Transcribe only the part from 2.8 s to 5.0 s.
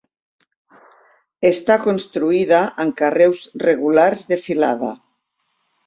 amb carreus regulars de filada.